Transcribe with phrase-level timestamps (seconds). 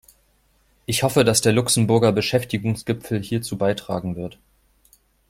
[0.87, 4.39] Ich hoffe, dass der Luxemburger Beschäftigungsgipfel hierzu beitragen wird.